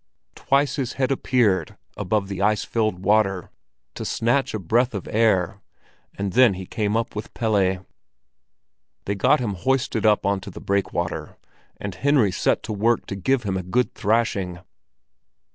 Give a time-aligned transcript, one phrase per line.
[0.33, 3.51] Twice his head appeared above the ice filled water,
[3.93, 5.61] to snatch a breath of air,
[6.17, 7.85] and then he came up with Pelle.
[9.05, 11.37] They got him hoisted up on to the breakwater,
[11.79, 14.57] and Henry set to work to give him a good thrashing.